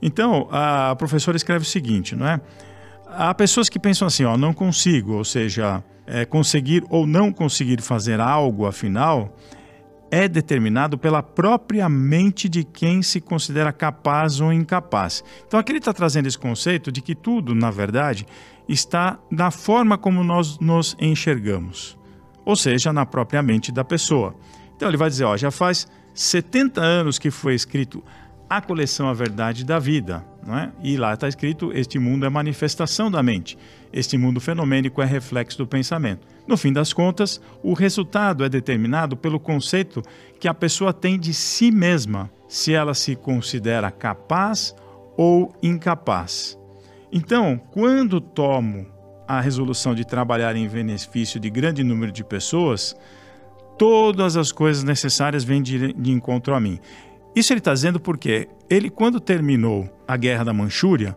Então, 0.01 0.49
a 0.51 0.97
professora 0.97 1.37
escreve 1.37 1.65
o 1.65 1.69
seguinte, 1.69 2.17
não 2.17 2.27
é? 2.27 2.41
Há 3.11 3.35
pessoas 3.35 3.69
que 3.69 3.79
pensam 3.79 4.07
assim, 4.07 4.25
ó, 4.25 4.37
não 4.37 4.53
consigo, 4.53 5.15
ou 5.15 5.25
seja, 5.25 5.83
é, 6.07 6.25
conseguir 6.25 6.85
ou 6.89 7.07
não 7.07 7.33
conseguir 7.33 7.81
fazer 7.81 8.21
algo, 8.21 8.67
afinal, 8.67 9.35
é 10.11 10.29
determinado 10.29 10.97
pela 10.97 11.23
própria 11.23 11.89
mente 11.89 12.49
de 12.49 12.65
quem 12.65 13.03
se 13.03 13.21
considera 13.21 13.73
capaz 13.73 14.41
ou 14.41 14.53
incapaz. 14.53 15.23
Então 15.47 15.59
aqui 15.59 15.73
ele 15.73 15.79
está 15.79 15.93
trazendo 15.93 16.27
esse 16.27 16.39
conceito 16.39 16.91
de 16.91 17.01
que 17.01 17.15
tudo, 17.15 17.55
na 17.55 17.71
verdade, 17.71 18.27
está 18.69 19.19
na 19.31 19.51
forma 19.51 19.99
como 19.99 20.23
nós 20.23 20.59
nos 20.59 20.97
enxergamos, 21.01 21.99
ou 22.45 22.57
seja, 22.57 22.93
na 22.93 23.07
própria 23.07 23.43
mente 23.43 23.73
da 23.73 23.85
pessoa. 23.85 24.35
Então 24.77 24.89
ele 24.89 24.97
vai 24.97 25.09
dizer, 25.09 25.25
ó, 25.25 25.37
já 25.37 25.51
faz 25.51 25.87
70 26.15 26.81
anos 26.81 27.19
que 27.19 27.31
foi 27.31 27.55
escrito 27.55 28.03
a 28.49 28.61
coleção 28.61 29.09
A 29.09 29.13
Verdade 29.13 29.65
da 29.65 29.79
Vida. 29.79 30.25
É? 30.49 30.71
E 30.83 30.97
lá 30.97 31.13
está 31.13 31.29
escrito: 31.29 31.71
Este 31.75 31.99
mundo 31.99 32.25
é 32.25 32.31
manifestação 32.31 33.11
da 33.11 33.23
mente. 33.23 33.59
Este 33.93 34.17
mundo 34.17 34.41
fenomênico 34.41 35.03
é 35.03 35.05
reflexo 35.05 35.59
do 35.59 35.67
pensamento. 35.67 36.27
No 36.47 36.57
fim 36.57 36.73
das 36.73 36.93
contas, 36.93 37.41
o 37.63 37.75
resultado 37.75 38.43
é 38.45 38.49
determinado 38.49 39.17
pelo 39.17 39.39
conceito 39.39 40.03
que 40.41 40.49
a 40.49 40.55
pessoa 40.55 40.93
tem 40.93 41.19
de 41.19 41.35
si 41.35 41.71
mesma, 41.71 42.31
se 42.49 42.73
ela 42.73 42.95
se 42.95 43.15
considera 43.15 43.91
capaz 43.91 44.75
ou 45.17 45.55
incapaz. 45.63 46.59
Então, 47.13 47.61
quando 47.71 48.21
tomo 48.21 48.87
a 49.27 49.41
resolução 49.41 49.95
de 49.95 50.07
trabalhar 50.07 50.57
em 50.57 50.67
benefício 50.67 51.39
de 51.39 51.51
grande 51.51 51.85
número 51.85 52.11
de 52.11 52.25
pessoas, 52.25 52.97
todas 53.77 54.37
as 54.37 54.51
coisas 54.51 54.83
necessárias 54.83 55.45
vêm 55.45 55.63
de, 55.63 55.93
de 55.93 56.11
encontro 56.11 56.55
a 56.55 56.61
mim. 56.61 56.79
Isso 57.35 57.53
ele 57.53 57.61
está 57.61 57.73
dizendo 57.73 58.01
porque 58.01 58.49
ele, 58.69 58.91
quando 58.91 59.21
terminou 59.21 59.89
a 60.07 60.17
guerra 60.17 60.45
da 60.45 60.53
Manchúria, 60.53 61.17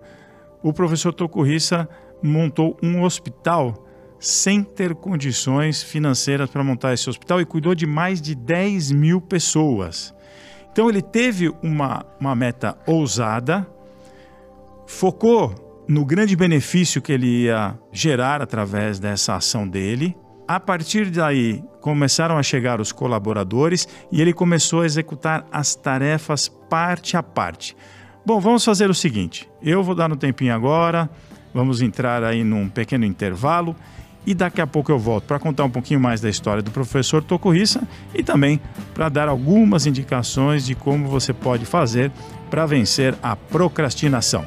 o 0.62 0.72
professor 0.72 1.14
Tokuhisa 1.14 1.90
montou 2.22 2.78
um 2.84 3.02
hospital 3.04 3.88
sem 4.20 4.64
ter 4.64 4.94
condições 4.94 5.82
financeiras 5.82 6.50
para 6.50 6.64
montar 6.64 6.94
esse 6.94 7.10
hospital 7.10 7.42
e 7.42 7.46
cuidou 7.46 7.74
de 7.74 7.88
mais 7.88 8.22
de 8.22 8.36
10 8.36 8.92
mil 8.92 9.20
pessoas. 9.20 10.14
Então 10.72 10.88
ele 10.88 11.02
teve 11.02 11.52
uma, 11.64 12.06
uma 12.20 12.36
meta 12.36 12.78
ousada, 12.86 13.68
focou 14.86 15.84
no 15.88 16.06
grande 16.06 16.36
benefício 16.36 17.02
que 17.02 17.12
ele 17.12 17.46
ia 17.46 17.78
gerar 17.92 18.42
através 18.42 19.00
dessa 19.00 19.36
ação 19.36 19.68
dele. 19.68 20.16
A 20.52 20.60
partir 20.60 21.10
daí, 21.10 21.64
começaram 21.80 22.38
a 22.38 22.44
chegar 22.44 22.82
os 22.82 22.92
colaboradores 22.92 23.88
e 24.12 24.22
ele 24.22 24.34
começou 24.34 24.82
a 24.82 24.86
executar 24.86 25.46
as 25.50 25.76
tarefas 25.76 26.50
parte 26.70 27.16
a 27.16 27.24
parte. 27.24 27.74
Bom, 28.26 28.38
vamos 28.38 28.66
fazer 28.66 28.90
o 28.90 28.94
seguinte: 28.94 29.50
eu 29.64 29.82
vou 29.82 29.96
dar 29.96 30.12
um 30.12 30.18
tempinho 30.18 30.54
agora, 30.54 31.10
vamos 31.54 31.82
entrar 31.82 32.22
aí 32.22 32.44
num 32.44 32.68
pequeno 32.68 33.06
intervalo 33.06 33.74
e 34.28 34.34
daqui 34.34 34.60
a 34.60 34.68
pouco 34.68 34.92
eu 34.92 35.00
volto 35.00 35.24
para 35.24 35.40
contar 35.40 35.64
um 35.64 35.70
pouquinho 35.70 36.02
mais 36.02 36.20
da 36.20 36.30
história 36.30 36.62
do 36.62 36.70
professor 36.70 37.24
Tokuhisa 37.24 37.88
e 38.14 38.22
também 38.22 38.60
para 38.94 39.08
dar 39.08 39.30
algumas 39.30 39.86
indicações 39.86 40.66
de 40.66 40.76
como 40.76 41.08
você 41.08 41.32
pode 41.32 41.66
fazer 41.66 42.12
para 42.50 42.66
vencer 42.66 43.16
a 43.24 43.38
procrastinação. 43.38 44.46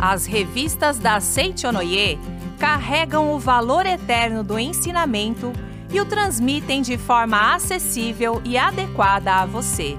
As 0.00 0.24
revistas 0.24 0.98
da 0.98 1.20
Seichonoye 1.20 2.18
carregam 2.58 3.34
o 3.34 3.38
valor 3.38 3.84
eterno 3.84 4.42
do 4.42 4.58
ensinamento 4.58 5.52
e 5.92 6.00
o 6.00 6.06
transmitem 6.06 6.80
de 6.80 6.96
forma 6.96 7.54
acessível 7.54 8.40
e 8.42 8.56
adequada 8.56 9.34
a 9.34 9.44
você. 9.44 9.98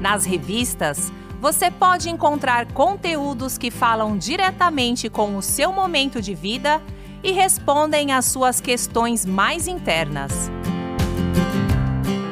Nas 0.00 0.24
revistas, 0.24 1.12
você 1.38 1.70
pode 1.70 2.08
encontrar 2.08 2.72
conteúdos 2.72 3.58
que 3.58 3.70
falam 3.70 4.16
diretamente 4.16 5.10
com 5.10 5.36
o 5.36 5.42
seu 5.42 5.70
momento 5.70 6.22
de 6.22 6.34
vida 6.34 6.80
e 7.22 7.32
respondem 7.32 8.12
às 8.12 8.24
suas 8.24 8.58
questões 8.58 9.26
mais 9.26 9.68
internas. 9.68 10.50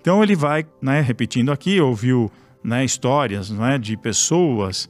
Então 0.00 0.22
ele 0.22 0.34
vai, 0.34 0.66
né, 0.80 1.00
repetindo 1.00 1.52
aqui, 1.52 1.80
ouviu 1.80 2.30
né, 2.64 2.84
histórias 2.84 3.50
né, 3.50 3.78
de 3.78 3.96
pessoas 3.96 4.88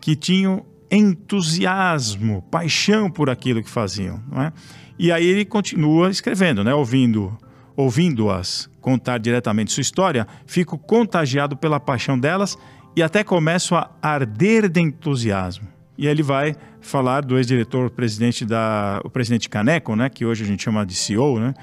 que 0.00 0.16
tinham 0.16 0.64
entusiasmo, 0.90 2.42
paixão 2.50 3.10
por 3.10 3.30
aquilo 3.30 3.62
que 3.62 3.70
faziam. 3.70 4.20
É? 4.36 4.52
E 4.98 5.12
aí 5.12 5.24
ele 5.24 5.44
continua 5.44 6.10
escrevendo, 6.10 6.64
né, 6.64 6.74
ouvindo, 6.74 7.36
ouvindo-as 7.76 8.68
contar 8.80 9.18
diretamente 9.18 9.72
sua 9.72 9.82
história, 9.82 10.26
fico 10.46 10.78
contagiado 10.78 11.56
pela 11.56 11.78
paixão 11.78 12.18
delas 12.18 12.56
e 12.96 13.02
até 13.02 13.22
começo 13.22 13.74
a 13.74 13.90
arder 14.02 14.68
de 14.68 14.80
entusiasmo. 14.80 15.68
E 15.96 16.06
ele 16.06 16.22
vai 16.22 16.56
falar 16.80 17.20
do 17.20 17.36
ex-diretor 17.36 17.90
presidente 17.90 18.44
da 18.46 19.00
o 19.04 19.10
presidente 19.10 19.48
Caneco, 19.48 19.94
né, 19.94 20.08
que 20.08 20.24
hoje 20.24 20.42
a 20.42 20.46
gente 20.46 20.62
chama 20.62 20.84
de 20.84 20.94
CEO, 20.94 21.38
né, 21.38 21.54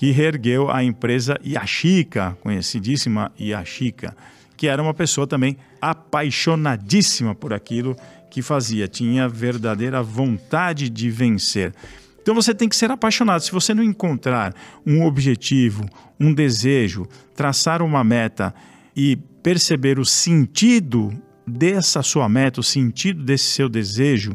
que 0.00 0.12
reergueu 0.12 0.70
a 0.70 0.82
empresa 0.82 1.38
Yashica, 1.46 2.34
conhecidíssima 2.40 3.30
Yashica, 3.38 4.16
que 4.56 4.66
era 4.66 4.82
uma 4.82 4.94
pessoa 4.94 5.26
também 5.26 5.58
apaixonadíssima 5.78 7.34
por 7.34 7.52
aquilo 7.52 7.94
que 8.30 8.40
fazia, 8.40 8.88
tinha 8.88 9.28
verdadeira 9.28 10.02
vontade 10.02 10.88
de 10.88 11.10
vencer. 11.10 11.74
Então 12.22 12.34
você 12.34 12.54
tem 12.54 12.66
que 12.66 12.76
ser 12.76 12.90
apaixonado. 12.90 13.42
Se 13.42 13.52
você 13.52 13.74
não 13.74 13.82
encontrar 13.84 14.54
um 14.86 15.04
objetivo, 15.04 15.84
um 16.18 16.32
desejo, 16.32 17.06
traçar 17.36 17.82
uma 17.82 18.02
meta 18.02 18.54
e 18.96 19.16
perceber 19.42 19.98
o 19.98 20.04
sentido 20.06 21.12
dessa 21.46 22.02
sua 22.02 22.26
meta, 22.26 22.60
o 22.60 22.64
sentido 22.64 23.22
desse 23.22 23.50
seu 23.50 23.68
desejo 23.68 24.32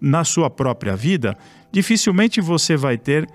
na 0.00 0.22
sua 0.22 0.48
própria 0.48 0.94
vida, 0.94 1.36
dificilmente 1.72 2.40
você 2.40 2.76
vai 2.76 2.96
ter 2.96 3.28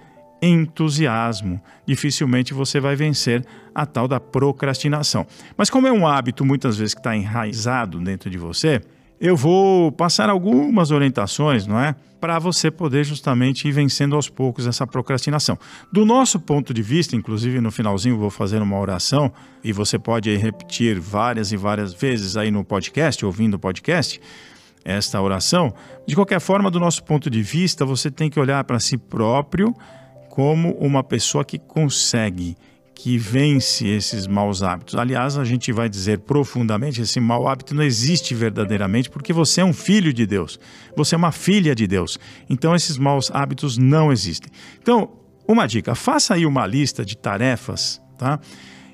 entusiasmo. 0.43 1.61
Dificilmente 1.85 2.53
você 2.53 2.79
vai 2.79 2.95
vencer 2.95 3.45
a 3.73 3.85
tal 3.85 4.07
da 4.07 4.19
procrastinação. 4.19 5.25
Mas 5.57 5.69
como 5.69 5.87
é 5.87 5.91
um 5.91 6.05
hábito 6.05 6.43
muitas 6.43 6.77
vezes 6.77 6.93
que 6.93 6.99
está 6.99 7.15
enraizado 7.15 7.99
dentro 7.99 8.29
de 8.29 8.37
você, 8.37 8.81
eu 9.21 9.37
vou 9.37 9.89
passar 9.89 10.29
algumas 10.29 10.91
orientações, 10.91 11.65
não 11.65 11.79
é? 11.79 11.95
Para 12.19 12.39
você 12.39 12.69
poder 12.69 13.05
justamente 13.05 13.67
ir 13.67 13.71
vencendo 13.71 14.15
aos 14.15 14.27
poucos 14.27 14.67
essa 14.67 14.85
procrastinação. 14.85 15.57
Do 15.91 16.05
nosso 16.05 16.39
ponto 16.39 16.73
de 16.73 16.81
vista, 16.81 17.15
inclusive 17.15 17.61
no 17.61 17.71
finalzinho 17.71 18.17
vou 18.17 18.29
fazer 18.29 18.61
uma 18.61 18.77
oração 18.77 19.31
e 19.63 19.71
você 19.71 19.97
pode 19.97 20.35
repetir 20.35 20.99
várias 20.99 21.53
e 21.53 21.57
várias 21.57 21.93
vezes 21.93 22.35
aí 22.35 22.51
no 22.51 22.65
podcast, 22.65 23.25
ouvindo 23.25 23.53
o 23.53 23.59
podcast, 23.59 24.19
esta 24.83 25.21
oração. 25.21 25.73
De 26.05 26.15
qualquer 26.15 26.41
forma, 26.41 26.69
do 26.69 26.79
nosso 26.79 27.03
ponto 27.03 27.29
de 27.29 27.41
vista, 27.41 27.85
você 27.85 28.11
tem 28.11 28.29
que 28.29 28.39
olhar 28.39 28.63
para 28.65 28.79
si 28.79 28.97
próprio 28.97 29.73
como 30.33 30.71
uma 30.79 31.03
pessoa 31.03 31.45
que 31.45 31.59
consegue, 31.59 32.57
que 32.95 33.19
vence 33.19 33.87
esses 33.87 34.25
maus 34.25 34.63
hábitos. 34.63 34.95
Aliás, 34.95 35.37
a 35.37 35.43
gente 35.43 35.71
vai 35.71 35.87
dizer 35.87 36.21
profundamente: 36.21 37.03
esse 37.03 37.19
mau 37.19 37.47
hábito 37.47 37.75
não 37.75 37.83
existe 37.83 38.33
verdadeiramente, 38.33 39.11
porque 39.11 39.31
você 39.31 39.61
é 39.61 39.63
um 39.63 39.71
filho 39.71 40.11
de 40.11 40.25
Deus, 40.25 40.59
você 40.97 41.13
é 41.13 41.19
uma 41.19 41.31
filha 41.31 41.75
de 41.75 41.85
Deus. 41.85 42.17
Então, 42.49 42.73
esses 42.73 42.97
maus 42.97 43.29
hábitos 43.31 43.77
não 43.77 44.11
existem. 44.11 44.51
Então, 44.81 45.11
uma 45.47 45.67
dica: 45.67 45.93
faça 45.93 46.33
aí 46.33 46.47
uma 46.47 46.65
lista 46.65 47.05
de 47.05 47.15
tarefas, 47.15 48.01
tá? 48.17 48.39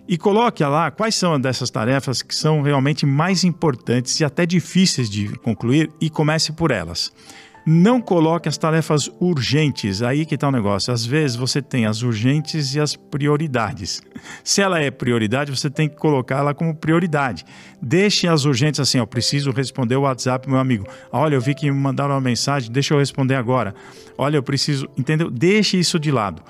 E 0.09 0.17
coloque 0.17 0.61
lá 0.65 0.91
quais 0.91 1.15
são 1.15 1.39
dessas 1.39 1.69
tarefas 1.69 2.21
que 2.21 2.35
são 2.35 2.61
realmente 2.61 3.05
mais 3.05 3.45
importantes 3.45 4.19
e 4.19 4.25
até 4.25 4.45
difíceis 4.45 5.09
de 5.09 5.29
concluir 5.37 5.89
e 6.01 6.09
comece 6.09 6.51
por 6.51 6.69
elas. 6.69 7.13
Não 7.65 8.01
coloque 8.01 8.49
as 8.49 8.57
tarefas 8.57 9.09
urgentes, 9.19 10.01
aí 10.01 10.25
que 10.25 10.35
está 10.35 10.47
o 10.47 10.51
negócio. 10.51 10.93
Às 10.93 11.05
vezes 11.05 11.35
você 11.35 11.61
tem 11.61 11.85
as 11.85 12.01
urgentes 12.01 12.73
e 12.73 12.79
as 12.79 12.95
prioridades. 12.95 14.01
Se 14.43 14.61
ela 14.61 14.79
é 14.79 14.89
prioridade, 14.89 15.55
você 15.55 15.69
tem 15.69 15.87
que 15.87 15.95
colocá-la 15.95 16.53
como 16.53 16.73
prioridade. 16.73 17.45
Deixe 17.81 18.27
as 18.27 18.45
urgentes 18.45 18.79
assim, 18.79 18.99
ó, 18.99 19.05
preciso 19.05 19.51
responder 19.51 19.95
o 19.95 20.01
WhatsApp, 20.01 20.49
meu 20.49 20.57
amigo. 20.57 20.85
Olha, 21.11 21.35
eu 21.35 21.41
vi 21.41 21.53
que 21.53 21.69
me 21.69 21.77
mandaram 21.77 22.15
uma 22.15 22.21
mensagem, 22.21 22.71
deixa 22.71 22.93
eu 22.93 22.99
responder 22.99 23.35
agora. 23.35 23.75
Olha, 24.17 24.37
eu 24.37 24.43
preciso, 24.43 24.87
entendeu? 24.97 25.29
Deixe 25.29 25.77
isso 25.77 25.99
de 25.99 26.11
lado. 26.11 26.41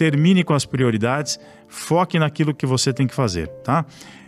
Termine 0.00 0.42
com 0.42 0.54
as 0.54 0.64
prioridades, 0.64 1.38
foque 1.68 2.18
naquilo 2.18 2.54
que 2.54 2.64
você 2.64 2.90
tem 2.90 3.06
que 3.06 3.14
fazer, 3.14 3.48
tá? 3.62 3.84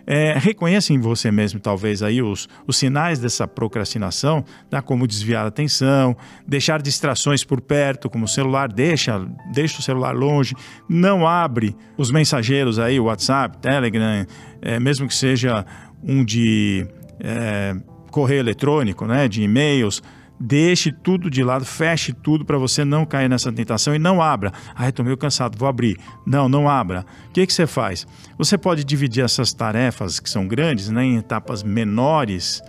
É, 0.07 0.37
reconheça 0.37 0.93
em 0.93 0.99
você 0.99 1.31
mesmo, 1.31 1.59
talvez, 1.59 2.02
aí 2.02 2.21
os, 2.21 2.47
os 2.67 2.76
sinais 2.76 3.19
dessa 3.19 3.49
procrastinação, 3.49 4.45
tá? 4.69 4.83
como 4.83 5.07
desviar 5.07 5.47
a 5.47 5.49
atenção, 5.49 6.14
deixar 6.47 6.83
distrações 6.83 7.43
por 7.43 7.59
perto, 7.62 8.11
como 8.11 8.26
o 8.26 8.29
celular, 8.29 8.71
deixa, 8.71 9.26
deixa 9.50 9.79
o 9.79 9.83
celular 9.83 10.14
longe, 10.14 10.55
não 10.87 11.26
abre 11.26 11.75
os 11.97 12.11
mensageiros 12.11 12.79
aí, 12.79 13.00
WhatsApp, 13.00 13.57
Telegram, 13.57 14.26
é, 14.61 14.79
mesmo 14.79 15.09
que 15.09 15.14
seja 15.14 15.64
um 16.02 16.23
de 16.23 16.87
é, 17.19 17.75
correio 18.11 18.41
eletrônico, 18.41 19.07
né, 19.07 19.26
de 19.26 19.43
e-mails, 19.43 20.02
Deixe 20.39 20.91
tudo 20.91 21.31
de 21.31 21.45
lado, 21.45 21.65
feche 21.65 22.12
tudo 22.12 22.45
para 22.45 22.59
você 22.59 22.85
não 22.85 23.07
cair 23.07 23.29
nessa 23.29 23.53
tentação 23.53 23.95
e 23.95 23.99
não 23.99 24.21
abra. 24.21 24.53
Ah, 24.75 24.89
estou 24.89 25.05
meio 25.05 25.17
cansado, 25.17 25.57
vou 25.57 25.69
abrir. 25.69 25.97
Não, 26.27 26.49
não 26.49 26.69
abra. 26.69 27.07
O 27.29 27.33
que, 27.33 27.47
que 27.47 27.53
você 27.53 27.67
faz? 27.67 28.07
Você 28.37 28.59
pode 28.59 28.83
dividir 28.85 29.25
essas 29.25 29.53
tarefas 29.53 30.19
que 30.19 30.29
são 30.29 30.49
grandes 30.49 30.89
né, 30.89 31.05
em 31.05 31.17
etapas 31.17 31.62
menores 31.62 32.61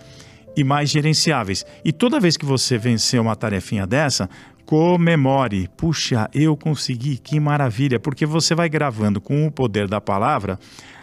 e 0.56 0.62
mais 0.62 0.90
gerenciáveis. 0.90 1.66
E 1.84 1.92
toda 1.92 2.20
vez 2.20 2.36
que 2.36 2.44
você 2.44 2.78
vencer 2.78 3.20
uma 3.20 3.34
tarefinha 3.34 3.86
dessa, 3.86 4.28
comemore. 4.64 5.68
Puxa, 5.76 6.28
eu 6.32 6.56
consegui, 6.56 7.18
que 7.18 7.38
maravilha, 7.38 7.98
porque 7.98 8.24
você 8.24 8.54
vai 8.54 8.68
gravando 8.68 9.20
com 9.20 9.46
o 9.46 9.50
poder 9.50 9.88
da 9.88 10.00
palavra 10.00 10.58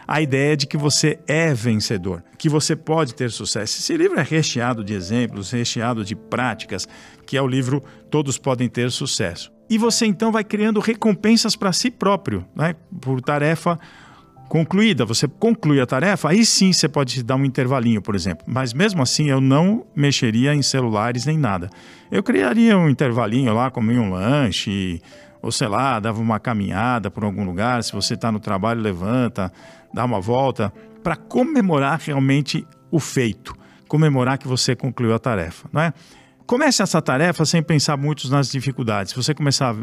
a 0.07 0.21
ideia 0.21 0.55
de 0.57 0.67
que 0.67 0.77
você 0.77 1.19
é 1.27 1.53
vencedor, 1.53 2.23
que 2.37 2.49
você 2.49 2.75
pode 2.75 3.13
ter 3.13 3.31
sucesso. 3.31 3.79
Esse 3.79 3.95
livro 3.95 4.19
é 4.19 4.23
recheado 4.23 4.83
de 4.83 4.93
exemplos, 4.93 5.51
recheado 5.51 6.03
de 6.03 6.15
práticas, 6.15 6.87
que 7.25 7.37
é 7.37 7.41
o 7.41 7.47
livro 7.47 7.83
Todos 8.09 8.37
Podem 8.37 8.67
Ter 8.67 8.91
Sucesso. 8.91 9.51
E 9.69 9.77
você 9.77 10.05
então 10.05 10.31
vai 10.31 10.43
criando 10.43 10.79
recompensas 10.79 11.55
para 11.55 11.71
si 11.71 11.89
próprio, 11.89 12.45
né? 12.55 12.75
por 12.99 13.21
tarefa 13.21 13.79
concluída. 14.49 15.05
Você 15.05 15.29
conclui 15.29 15.79
a 15.79 15.85
tarefa, 15.85 16.29
aí 16.29 16.45
sim 16.45 16.73
você 16.73 16.89
pode 16.89 17.23
dar 17.23 17.37
um 17.37 17.45
intervalinho, 17.45 18.01
por 18.01 18.13
exemplo. 18.13 18.43
Mas 18.45 18.73
mesmo 18.73 19.01
assim 19.01 19.29
eu 19.29 19.39
não 19.39 19.85
mexeria 19.95 20.53
em 20.53 20.61
celulares 20.61 21.25
nem 21.25 21.37
nada. 21.37 21.69
Eu 22.11 22.21
criaria 22.21 22.77
um 22.77 22.89
intervalinho 22.89 23.53
lá, 23.53 23.71
comia 23.71 24.01
um 24.01 24.11
lanche, 24.11 25.01
ou 25.41 25.51
sei 25.51 25.67
lá, 25.67 25.99
dava 25.99 26.21
uma 26.21 26.39
caminhada 26.39 27.09
por 27.09 27.23
algum 27.23 27.43
lugar. 27.43 27.83
Se 27.83 27.91
você 27.93 28.13
está 28.13 28.31
no 28.31 28.39
trabalho, 28.39 28.81
levanta, 28.81 29.51
dar 29.93 30.05
uma 30.05 30.19
volta, 30.19 30.71
para 31.03 31.15
comemorar 31.15 31.99
realmente 31.99 32.65
o 32.91 32.99
feito, 32.99 33.55
comemorar 33.87 34.37
que 34.37 34.47
você 34.47 34.75
concluiu 34.75 35.13
a 35.13 35.19
tarefa, 35.19 35.67
não 35.71 35.81
é? 35.81 35.93
Comece 36.45 36.81
essa 36.81 37.01
tarefa 37.01 37.45
sem 37.45 37.63
pensar 37.63 37.95
muito 37.95 38.29
nas 38.29 38.51
dificuldades. 38.51 39.11
Se 39.11 39.15
você 39.15 39.33
começar 39.33 39.75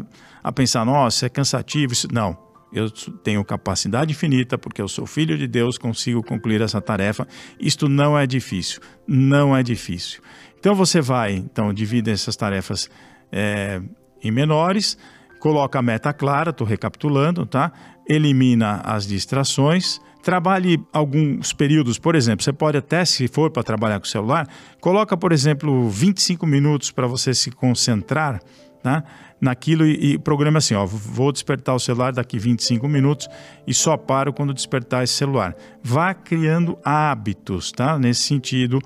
a 0.43 0.51
pensar, 0.51 0.85
nossa, 0.85 1.25
é 1.25 1.29
cansativo, 1.29 1.93
isso... 1.93 2.07
não. 2.11 2.37
Eu 2.71 2.91
tenho 2.91 3.43
capacidade 3.43 4.11
infinita, 4.11 4.55
porque 4.55 4.79
eu 4.79 4.87
sou 4.87 5.07
filho 5.07 5.35
de 5.35 5.47
Deus, 5.47 5.79
consigo 5.79 6.21
concluir 6.21 6.61
essa 6.61 6.79
tarefa. 6.79 7.27
Isto 7.59 7.89
não 7.89 8.15
é 8.15 8.27
difícil, 8.27 8.79
não 9.07 9.57
é 9.57 9.63
difícil. 9.63 10.21
Então 10.59 10.75
você 10.75 11.01
vai, 11.01 11.33
então 11.33 11.73
divide 11.73 12.11
essas 12.11 12.35
tarefas 12.35 12.87
é, 13.31 13.81
em 14.23 14.29
menores, 14.29 14.95
coloca 15.39 15.79
a 15.79 15.81
meta 15.81 16.13
clara, 16.13 16.49
estou 16.51 16.67
recapitulando, 16.67 17.45
tá? 17.45 17.71
Elimina 18.07 18.81
as 18.83 19.07
distrações, 19.07 19.99
trabalhe 20.21 20.83
alguns 20.91 21.53
períodos, 21.53 21.97
por 21.97 22.15
exemplo, 22.15 22.43
você 22.43 22.53
pode 22.53 22.77
até, 22.77 23.05
se 23.05 23.27
for 23.27 23.49
para 23.49 23.63
trabalhar 23.63 23.99
com 23.99 24.05
o 24.05 24.09
celular, 24.09 24.47
coloca, 24.81 25.15
por 25.15 25.31
exemplo, 25.31 25.89
25 25.89 26.45
minutos 26.45 26.91
para 26.91 27.07
você 27.07 27.33
se 27.33 27.51
concentrar 27.51 28.41
tá? 28.81 29.03
naquilo 29.39 29.85
e, 29.85 30.13
e 30.13 30.19
programa 30.19 30.57
assim, 30.57 30.73
ó, 30.73 30.85
vou 30.85 31.31
despertar 31.31 31.75
o 31.75 31.79
celular 31.79 32.11
daqui 32.11 32.37
25 32.37 32.87
minutos 32.87 33.27
e 33.65 33.73
só 33.73 33.95
paro 33.95 34.33
quando 34.33 34.53
despertar 34.53 35.03
esse 35.03 35.13
celular. 35.13 35.55
Vá 35.83 36.13
criando 36.13 36.77
hábitos, 36.83 37.71
tá? 37.71 37.97
Nesse 37.97 38.21
sentido. 38.21 38.79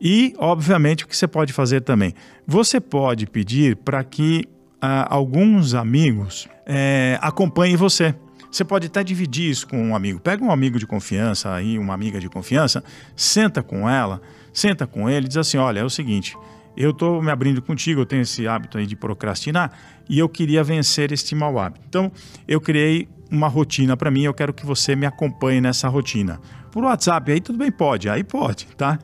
E, 0.00 0.34
obviamente, 0.38 1.04
o 1.04 1.08
que 1.08 1.16
você 1.16 1.26
pode 1.26 1.52
fazer 1.52 1.80
também? 1.80 2.14
Você 2.46 2.80
pode 2.80 3.26
pedir 3.26 3.76
para 3.76 4.02
que 4.04 4.44
ah, 4.80 5.06
alguns 5.08 5.74
amigos 5.74 6.48
é, 6.66 7.18
acompanhem 7.20 7.76
você. 7.76 8.14
Você 8.50 8.64
pode 8.64 8.86
até 8.86 9.04
dividir 9.04 9.50
isso 9.50 9.66
com 9.66 9.76
um 9.76 9.94
amigo. 9.94 10.18
Pega 10.20 10.42
um 10.42 10.50
amigo 10.50 10.78
de 10.78 10.86
confiança 10.86 11.52
aí, 11.52 11.78
uma 11.78 11.92
amiga 11.92 12.18
de 12.18 12.28
confiança, 12.28 12.82
senta 13.14 13.62
com 13.62 13.88
ela, 13.88 14.20
senta 14.52 14.86
com 14.86 15.10
ele 15.10 15.26
e 15.26 15.28
diz 15.28 15.36
assim: 15.36 15.58
olha, 15.58 15.80
é 15.80 15.84
o 15.84 15.90
seguinte, 15.90 16.36
eu 16.76 16.90
estou 16.90 17.22
me 17.22 17.30
abrindo 17.30 17.60
contigo, 17.62 18.02
eu 18.02 18.06
tenho 18.06 18.22
esse 18.22 18.46
hábito 18.46 18.78
aí 18.78 18.86
de 18.86 18.94
procrastinar 18.94 19.72
e 20.08 20.18
eu 20.18 20.28
queria 20.28 20.62
vencer 20.62 21.12
este 21.12 21.34
mau 21.34 21.58
hábito. 21.58 21.84
Então, 21.88 22.12
eu 22.46 22.60
criei 22.60 23.08
uma 23.30 23.48
rotina 23.48 23.96
para 23.96 24.10
mim, 24.10 24.22
eu 24.22 24.34
quero 24.34 24.52
que 24.52 24.64
você 24.64 24.94
me 24.94 25.06
acompanhe 25.06 25.60
nessa 25.60 25.88
rotina. 25.88 26.40
Por 26.76 26.84
WhatsApp, 26.84 27.32
aí 27.32 27.40
tudo 27.40 27.56
bem, 27.56 27.72
pode, 27.72 28.06
aí 28.06 28.22
pode, 28.22 28.66
tá? 28.76 28.98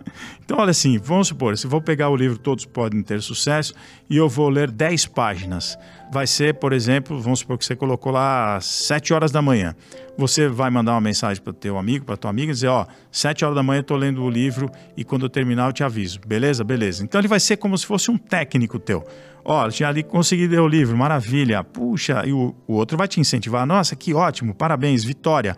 Então, 0.44 0.58
olha 0.58 0.72
assim, 0.72 0.98
vamos 0.98 1.28
supor, 1.28 1.56
se 1.56 1.66
vou 1.66 1.80
pegar 1.80 2.11
o 2.11 2.16
livro 2.16 2.37
Todos 2.37 2.66
Podem 2.66 3.02
Ter 3.02 3.22
Sucesso 3.22 3.72
e 4.11 4.16
eu 4.18 4.28
vou 4.28 4.50
ler 4.50 4.70
10 4.70 5.06
páginas. 5.06 5.78
Vai 6.12 6.26
ser, 6.26 6.52
por 6.56 6.74
exemplo, 6.74 7.18
vamos 7.18 7.38
supor 7.38 7.56
que 7.56 7.64
você 7.64 7.74
colocou 7.74 8.12
lá 8.12 8.56
às 8.56 8.66
7 8.66 9.14
horas 9.14 9.32
da 9.32 9.40
manhã. 9.40 9.74
Você 10.18 10.48
vai 10.48 10.68
mandar 10.68 10.92
uma 10.92 11.00
mensagem 11.00 11.42
para 11.42 11.50
o 11.50 11.54
teu 11.54 11.78
amigo, 11.78 12.04
para 12.04 12.14
tua 12.14 12.28
amiga 12.28 12.52
dizer, 12.52 12.68
ó, 12.68 12.85
7 13.11 13.42
horas 13.42 13.56
da 13.56 13.62
manhã 13.62 13.78
eu 13.78 13.80
estou 13.80 13.96
lendo 13.96 14.22
o 14.22 14.28
livro 14.28 14.70
e 14.94 15.02
quando 15.02 15.24
eu 15.24 15.30
terminar 15.30 15.70
eu 15.70 15.72
te 15.72 15.82
aviso. 15.82 16.20
Beleza? 16.26 16.62
Beleza. 16.62 17.02
Então 17.02 17.18
ele 17.18 17.28
vai 17.28 17.40
ser 17.40 17.56
como 17.56 17.78
se 17.78 17.87
fosse 17.87 18.11
um 18.11 18.18
técnico 18.18 18.78
teu. 18.78 19.02
Ó, 19.42 19.70
já 19.70 19.88
ali 19.88 20.02
consegui 20.02 20.46
ler 20.46 20.61
o 20.61 20.68
livro, 20.68 20.94
maravilha. 20.94 21.64
Puxa, 21.64 22.22
e 22.26 22.35
o, 22.35 22.54
o 22.66 22.74
outro 22.74 22.98
vai 22.98 23.08
te 23.08 23.18
incentivar. 23.18 23.66
Nossa, 23.66 23.96
que 23.96 24.12
ótimo, 24.12 24.54
parabéns, 24.54 25.02
vitória. 25.02 25.56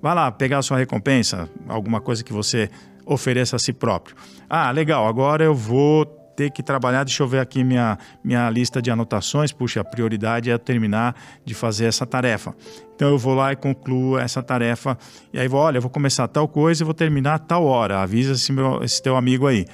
Vai 0.00 0.14
lá 0.14 0.30
pegar 0.30 0.58
a 0.58 0.62
sua 0.62 0.78
recompensa, 0.78 1.48
alguma 1.66 2.00
coisa 2.00 2.22
que 2.22 2.32
você 2.32 2.70
ofereça 3.04 3.56
a 3.56 3.58
si 3.58 3.72
próprio. 3.72 4.16
Ah, 4.48 4.70
legal, 4.70 5.06
agora 5.06 5.42
eu 5.42 5.54
vou 5.54 6.04
ter 6.38 6.52
que 6.52 6.62
trabalhar, 6.62 7.02
deixa 7.02 7.20
eu 7.20 7.26
ver 7.26 7.40
aqui 7.40 7.64
minha, 7.64 7.98
minha 8.22 8.48
lista 8.48 8.80
de 8.80 8.92
anotações. 8.92 9.50
Puxa, 9.50 9.80
a 9.80 9.84
prioridade 9.84 10.48
é 10.52 10.56
terminar 10.56 11.16
de 11.44 11.52
fazer 11.52 11.86
essa 11.86 12.06
tarefa. 12.06 12.54
Então 12.94 13.08
eu 13.08 13.18
vou 13.18 13.34
lá 13.34 13.52
e 13.52 13.56
concluo 13.56 14.16
essa 14.16 14.40
tarefa. 14.40 14.96
E 15.32 15.40
aí 15.40 15.48
vou, 15.48 15.60
olha, 15.60 15.78
eu 15.78 15.82
vou 15.82 15.90
começar 15.90 16.28
tal 16.28 16.46
coisa 16.46 16.82
e 16.82 16.84
vou 16.84 16.94
terminar 16.94 17.40
tal 17.40 17.64
hora. 17.64 18.00
Avisa 18.00 18.34
esse, 18.34 18.52
meu, 18.52 18.84
esse 18.84 19.02
teu 19.02 19.16
amigo 19.16 19.48
aí. 19.48 19.66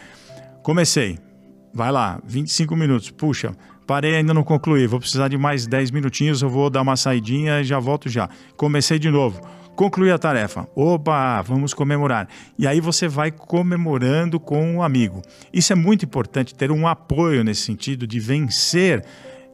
Comecei. 0.63 1.19
Vai 1.75 1.93
lá, 1.93 2.19
25 2.25 2.75
minutos. 2.75 3.11
Puxa, 3.11 3.55
parei 3.87 4.15
ainda 4.15 4.33
não 4.33 4.43
concluí. 4.43 4.87
Vou 4.87 5.01
precisar 5.01 5.29
de 5.29 5.37
mais 5.37 5.67
10 5.67 5.91
minutinhos. 5.91 6.41
Eu 6.41 6.49
vou 6.49 6.71
dar 6.71 6.81
uma 6.81 6.97
saidinha 6.97 7.61
e 7.61 7.65
já 7.65 7.79
volto 7.79 8.09
já. 8.09 8.31
Comecei 8.57 8.99
de 8.99 9.11
novo. 9.11 9.39
Concluí 9.75 10.11
a 10.11 10.19
tarefa. 10.19 10.69
Opa, 10.75 11.43
vamos 11.43 11.75
comemorar. 11.75 12.29
E 12.59 12.67
aí 12.67 12.81
você 12.81 13.09
vai 13.09 13.31
comemorando 13.31 14.39
com 14.39 14.75
um 14.75 14.83
amigo. 14.83 15.21
Isso 15.53 15.73
é 15.73 15.77
muito 15.77 16.05
importante 16.05 16.55
ter 16.55 16.71
um 16.71 16.87
apoio 16.87 17.43
nesse 17.43 17.63
sentido 17.63 18.07
de 18.07 18.21
vencer 18.21 19.05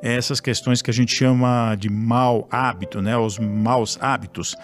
essas 0.02 0.40
questões 0.40 0.83
que 0.83 0.90
a 0.90 0.94
gente 0.94 1.14
chama 1.14 1.74
de 1.74 1.90
mau 1.90 2.46
hábito, 2.50 3.00
né? 3.00 3.16
Os 3.16 3.38
maus 3.38 3.98
hábitos 4.00 4.56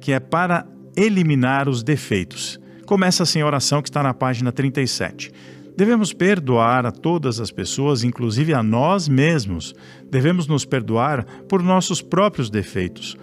que 0.00 0.12
é 0.12 0.18
para 0.18 0.66
eliminar 0.96 1.68
os 1.68 1.82
defeitos. 1.82 2.58
Começa 2.86 3.22
assim 3.22 3.42
a 3.42 3.46
oração 3.46 3.82
que 3.82 3.90
está 3.90 4.02
na 4.02 4.14
página 4.14 4.50
37. 4.50 5.30
Devemos 5.76 6.14
perdoar 6.14 6.86
a 6.86 6.90
todas 6.90 7.38
as 7.38 7.50
pessoas, 7.50 8.02
inclusive 8.02 8.54
a 8.54 8.62
nós 8.62 9.08
mesmos. 9.08 9.74
Devemos 10.10 10.46
nos 10.46 10.64
perdoar 10.64 11.26
por 11.48 11.62
nossos 11.62 12.00
próprios 12.00 12.48
defeitos. 12.48 13.14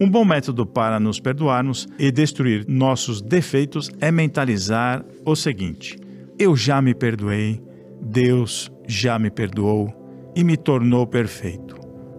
Um 0.00 0.10
bom 0.10 0.24
método 0.24 0.66
para 0.66 0.98
nos 0.98 1.20
perdoarmos 1.20 1.86
e 1.98 2.10
destruir 2.10 2.64
nossos 2.66 3.20
defeitos 3.20 3.90
é 4.00 4.10
mentalizar 4.10 5.04
o 5.24 5.36
seguinte: 5.36 5.98
eu 6.38 6.56
já 6.56 6.80
me 6.80 6.94
perdoei, 6.94 7.62
Deus 8.00 8.72
já 8.88 9.18
me 9.18 9.30
perdoou 9.30 9.99
e 10.34 10.44
me 10.44 10.56
tornou 10.56 11.06
perfeito. 11.06 11.76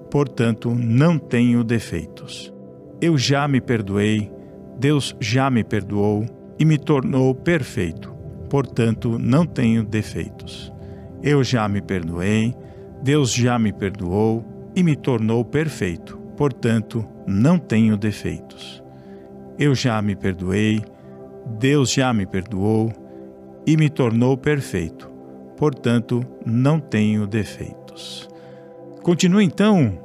Portanto, 0.10 0.76
não 0.76 1.18
tenho 1.18 1.64
defeitos. 1.64 2.54
Eu 3.02 3.18
já 3.18 3.48
me 3.48 3.62
perdoei, 3.62 4.32
Deus 4.78 5.16
já 5.20 5.50
me 5.50 5.64
perdoou 5.64 6.26
e 6.60 6.66
me 6.66 6.78
tornou 6.78 7.34
perfeito. 7.34 8.14
Portanto, 8.50 9.18
não 9.18 9.46
tenho 9.46 9.84
defeitos. 9.84 10.72
Eu 11.24 11.44
já 11.44 11.68
me 11.70 11.82
perdoei, 11.82 12.54
Deus 13.02 13.34
já 13.34 13.58
me 13.58 13.72
perdoou 13.72 14.44
e 14.76 14.84
me 14.84 14.96
tornou 14.96 15.46
perfeito. 15.46 16.18
Portanto, 16.36 17.06
não 17.26 17.58
tenho 17.58 17.96
defeitos. 17.96 18.84
Eu 19.58 19.74
já 19.76 20.02
me 20.02 20.16
perdoei, 20.16 20.84
Deus 21.60 21.92
já 21.92 22.12
me 22.14 22.26
perdoou 22.26 22.92
e 23.66 23.78
me 23.78 23.90
tornou 23.90 24.36
perfeito. 24.38 25.10
Portanto, 25.56 26.26
não 26.46 26.80
tenho 26.80 27.28
defeitos. 27.92 28.30
Continue 29.04 29.44
então 29.44 29.98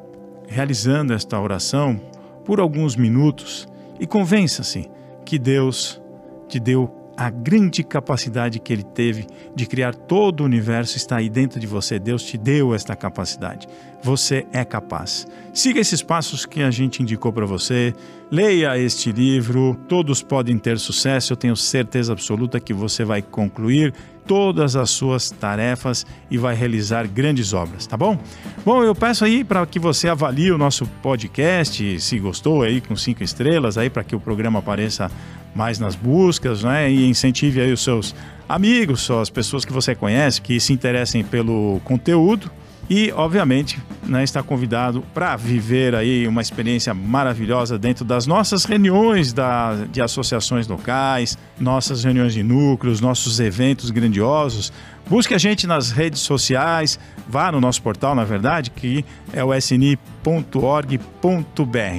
realizando 0.49 1.12
esta 1.12 1.38
oração 1.40 2.01
por 2.44 2.61
alguns 2.61 2.96
minutos 2.96 3.68
e 3.99 4.07
convença-se 4.07 4.88
que 5.25 5.38
Deus 5.38 6.01
te 6.49 6.61
deu 6.61 6.88
a 7.16 7.31
grande 7.31 7.83
capacidade 7.83 8.61
que 8.61 8.72
ele 8.72 8.83
teve 8.83 9.26
de 9.55 9.66
criar 9.66 9.94
todo 9.94 10.40
o 10.40 10.44
universo 10.44 10.96
está 10.96 11.16
aí 11.16 11.31
dentro 11.31 11.59
de 11.59 11.66
você. 11.66 11.98
Deus 11.98 12.22
te 12.22 12.37
deu 12.37 12.74
esta 12.74 12.94
capacidade. 12.94 13.66
Você 14.02 14.46
é 14.52 14.64
capaz. 14.64 15.26
Siga 15.52 15.81
esses 15.81 16.02
passos 16.02 16.44
que 16.44 16.62
a 16.62 16.70
gente 16.70 17.02
indicou 17.02 17.33
para 17.33 17.46
você. 17.46 17.94
Leia 18.31 18.79
este 18.79 19.11
livro. 19.11 19.76
Todos 19.88 20.22
podem 20.22 20.59
ter 20.59 20.79
sucesso. 20.79 21.33
Eu 21.33 21.37
tenho 21.37 21.57
certeza 21.57 22.12
absoluta 22.12 22.61
que 22.61 22.74
você 22.74 23.05
vai 23.05 23.22
concluir 23.22 23.94
todas 24.26 24.76
as 24.76 24.90
suas 24.90 25.31
tarefas 25.31 26.05
e 26.31 26.37
vai 26.37 26.55
realizar 26.55 27.07
grandes 27.07 27.52
obras, 27.52 27.87
tá 27.87 27.96
bom? 27.96 28.18
Bom, 28.64 28.83
eu 28.83 28.94
peço 28.94 29.24
aí 29.24 29.44
para 29.44 29.64
que 29.66 29.79
você 29.79 30.09
avalie 30.09 30.50
o 30.50 30.59
nosso 30.59 30.85
podcast, 31.00 32.00
se 32.00 32.18
gostou 32.18 32.62
aí 32.62 32.81
com 32.81 32.96
cinco 32.96 33.22
estrelas 33.22 33.79
aí 33.79 33.88
para 33.88 34.02
que 34.02 34.16
o 34.16 34.20
programa 34.20 34.59
apareça 34.59 35.11
mais 35.57 35.79
nas 35.79 35.97
buscas, 35.97 36.62
né? 36.62 36.90
E 36.90 37.09
incentive 37.09 37.61
aí 37.61 37.73
os 37.73 37.83
seus 37.83 38.14
amigos, 38.49 39.11
as 39.11 39.31
pessoas 39.31 39.64
que 39.64 39.73
você 39.73 39.95
conhece, 39.95 40.40
que 40.40 40.61
se 40.61 40.73
interessem 40.73 41.25
pelo 41.25 41.81
conteúdo. 41.85 42.51
E, 42.88 43.11
obviamente, 43.16 43.81
né, 44.05 44.23
está 44.23 44.45
convidado 44.45 45.03
para 45.12 45.35
viver 45.35 45.92
aí 45.92 46.29
uma 46.29 46.40
experiência 46.40 46.95
maravilhosa 46.95 47.77
dentro 47.77 48.05
das 48.05 48.29
nossas 48.29 48.64
reuniões 48.64 49.33
da, 49.33 49.75
de 49.90 50.01
associações 50.01 50.69
locais, 50.69 51.37
nossas 51.59 52.05
reuniões 52.05 52.33
de 52.33 52.45
núcleos, 52.45 53.01
nossos 53.01 53.40
eventos 53.40 53.90
grandiosos. 53.90 54.73
Busque 55.09 55.35
a 55.35 55.38
gente 55.38 55.66
nas 55.66 55.90
redes 55.90 56.21
sociais, 56.21 56.97
vá 57.29 57.51
no 57.51 57.61
nosso 57.61 57.83
portal, 57.83 58.14
na 58.14 58.25
verdade, 58.25 58.71
que 58.71 59.05
é 59.33 59.42
o 59.42 59.53
sni.org.br, 59.53 59.99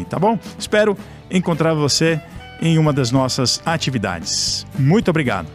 tá 0.09 0.17
bom? 0.17 0.39
Espero 0.57 0.97
encontrar 1.29 1.73
você 1.73 2.21
em 2.61 2.77
uma 2.77 2.93
das 2.93 3.11
nossas 3.11 3.61
atividades. 3.65 4.65
Muito 4.77 5.09
obrigado. 5.09 5.47